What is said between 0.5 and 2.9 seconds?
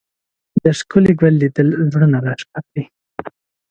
د ښکلي ګل لیدل زړونه راښکاري